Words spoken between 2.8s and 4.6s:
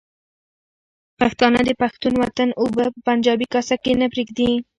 په پنجابي کاسه کې نه پرېږدي.